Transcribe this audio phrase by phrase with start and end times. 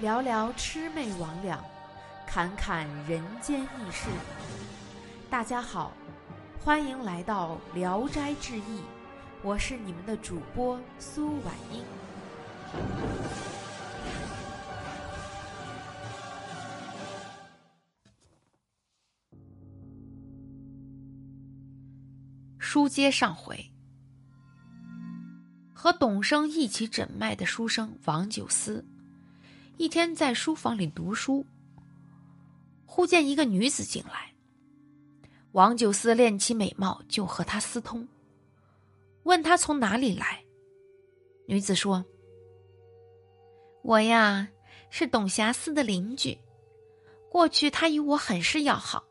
[0.00, 1.58] 聊聊魑魅魍魉，
[2.26, 4.08] 侃侃人间轶事。
[5.28, 5.92] 大家好，
[6.60, 8.78] 欢迎来到《聊斋志异》，
[9.42, 11.84] 我是你们的主播苏婉英。
[22.58, 23.72] 书接上回，
[25.80, 28.84] 和董生一起诊脉的书生王九思。
[29.76, 31.46] 一天在书房里读书，
[32.84, 34.34] 忽见一个女子进来。
[35.52, 38.08] 王九思练起美貌，就和她私通，
[39.22, 40.42] 问她从哪里来。
[41.46, 42.04] 女子说
[43.84, 44.48] ：“我呀，
[44.90, 46.36] 是董霞思的邻居，
[47.30, 49.04] 过去他与我很是要好，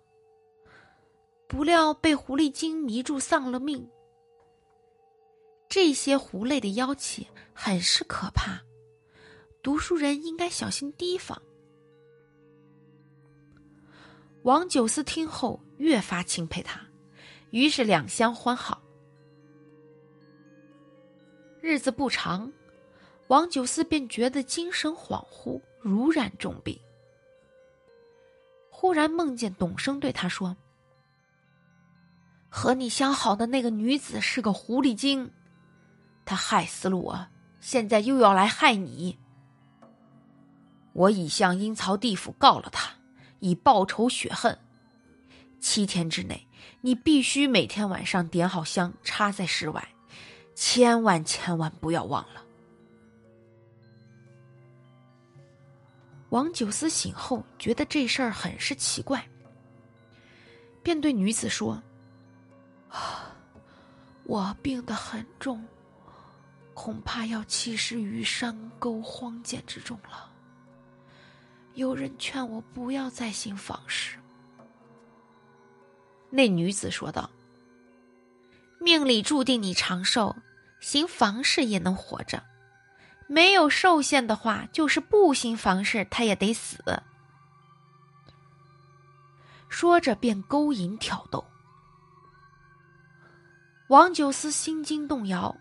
[1.47, 3.89] 不料被狐狸精迷住，丧了命。
[5.77, 8.63] 这些狐类的妖气很是可怕。”
[9.61, 11.39] 读书人应该小心提防。
[14.41, 16.81] 王九思听后越发钦佩他，
[17.51, 18.81] 于是两相欢好。
[21.61, 22.51] 日子不长，
[23.27, 26.75] 王九思便觉得精神恍惚，如染重病。
[28.71, 30.57] 忽然梦见董生对他说
[32.49, 35.31] ：“和你相好的那个女子是个狐狸精，
[36.27, 37.27] 他害死了我，
[37.61, 39.17] 现在又要来害你。”
[40.93, 42.91] 我已向阴曹地府告了他，
[43.39, 44.57] 以报仇雪恨。
[45.59, 46.47] 七天之内，
[46.81, 49.87] 你必须每天晚上点好香，插在室外，
[50.53, 52.43] 千万千万不要忘了。
[56.29, 59.25] 王九思醒后觉得这事儿很是奇怪，
[60.83, 61.81] 便对女子说
[62.89, 63.33] ：“啊，
[64.25, 65.63] 我病得很重，
[66.77, 70.31] 恐怕要弃尸于山沟荒涧之中了。”
[71.73, 74.19] 有人劝我不要再行房事。
[76.29, 77.31] 那女子说道
[78.79, 80.35] ：“命里注定你长寿，
[80.79, 82.43] 行房事也能活着；
[83.27, 87.01] 没有寿限的话，就是不行房事，他也得死。”
[89.67, 91.43] 说着便勾引挑逗。
[93.89, 95.57] 王九思心惊动摇，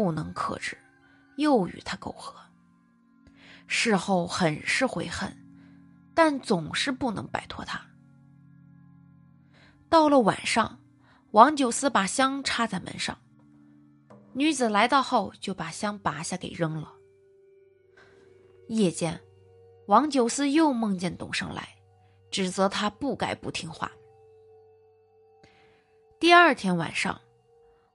[0.00, 0.78] 不能克制，
[1.36, 2.34] 又与他苟合。
[3.66, 5.36] 事后很是悔恨。
[6.14, 7.80] 但总是不能摆脱他。
[9.88, 10.80] 到了晚上，
[11.32, 13.18] 王九思把香插在门上，
[14.32, 16.92] 女子来到后就把香拔下给扔了。
[18.68, 19.20] 夜间，
[19.86, 21.76] 王九思又梦见董生来，
[22.30, 23.90] 指责他不该不听话。
[26.18, 27.20] 第二天晚上，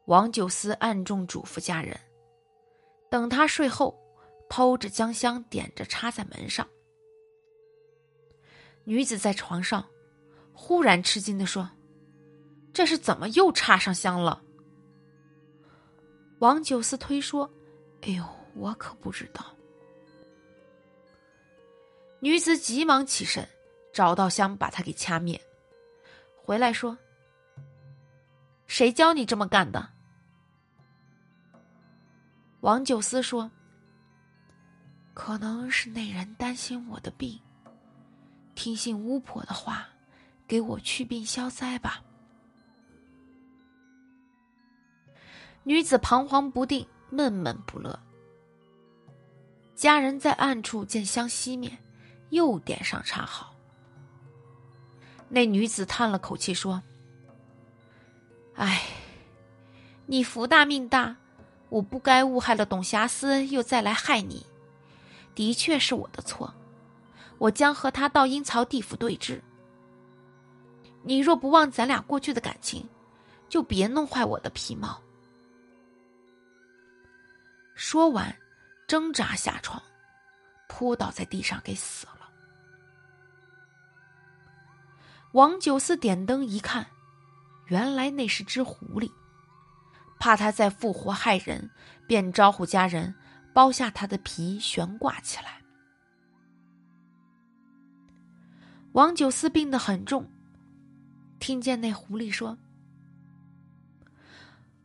[0.06, 2.00] 王九思暗中嘱咐家人，
[3.10, 4.00] 等他睡后，
[4.48, 6.68] 偷着将香点着插在门上。
[8.84, 9.84] 女子在床上，
[10.54, 11.68] 忽然吃惊的说
[12.72, 14.44] ：“这是怎么又插上香了？”
[16.38, 17.50] 王九思推说
[18.04, 18.24] ：“哎呦，
[18.54, 19.44] 我可不知道。”
[22.22, 23.48] 女子急忙起身，
[23.92, 25.42] 找到香把它给掐灭，
[26.36, 26.96] 回来说
[28.68, 29.94] ：“谁教你这么干的？”
[32.66, 33.52] 王九思说
[35.14, 37.40] ：“可能是那人担心我的病。”
[38.56, 39.88] 听信巫婆的话，
[40.48, 42.02] 给我祛病消灾吧。
[45.64, 48.00] 女子彷徨不定，闷闷不乐。
[49.76, 51.72] 家人在暗处见香熄灭，
[52.32, 53.56] 又点上茶好。
[55.30, 56.82] 那女子叹了口气说
[58.58, 58.82] ：“哎，
[60.08, 61.16] 你福大命大，
[61.70, 64.46] 我不该误害了董霞思，又再来害你，
[65.34, 66.54] 的确是我的错。”
[67.38, 69.44] 我将和他到阴曹地府对质。
[71.04, 72.88] 你若不忘咱俩过去的感情，
[73.50, 74.98] 就别弄坏我的皮毛。
[77.76, 78.34] 说完，
[78.88, 79.84] 挣扎下床，
[80.70, 82.30] 扑倒在地上，给死了。
[85.34, 86.88] 王九思点灯一看，
[87.66, 89.12] 原来那是只狐狸，
[90.20, 91.70] 怕他再复活害人，
[92.08, 93.14] 便招呼家人
[93.54, 95.62] 剥下他的皮悬挂起来。
[98.94, 100.30] 王九思病得很重，
[101.40, 102.58] 听见那狐狸说：“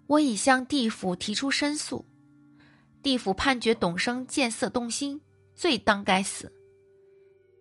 [0.09, 2.05] 我已向地府提出申诉，
[3.03, 5.21] 地府判决董生见色动心，
[5.55, 6.53] 罪当该死，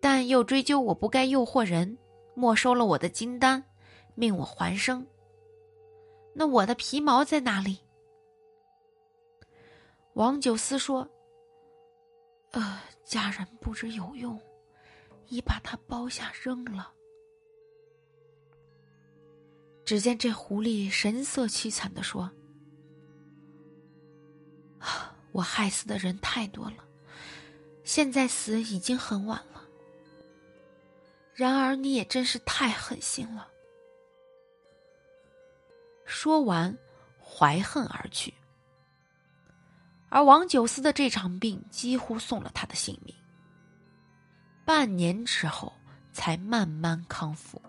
[0.01, 1.99] 但又追究我不该诱惑人，
[2.35, 3.63] 没收了我的金丹，
[4.15, 5.05] 命我还生。
[6.33, 7.79] 那我的皮毛在哪里？”
[10.13, 11.07] 王九思说
[12.51, 14.39] ：“呃，家人不知有用，
[15.27, 16.93] 已把他包下扔了。”
[19.85, 22.29] 只见这狐狸神色凄惨的说
[24.79, 26.83] ：“啊，我害死的人太多了，
[27.83, 29.63] 现在死已经很晚了。
[31.33, 33.51] 然而你也真是太狠心了。”
[36.09, 36.75] 说完，
[37.23, 38.33] 怀恨而去。
[40.09, 43.15] 而王九思的这场病几乎送了他的性命，
[44.65, 45.71] 半年之后
[46.11, 47.61] 才慢慢康复。